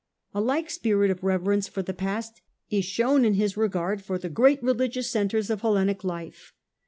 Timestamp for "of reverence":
1.11-1.67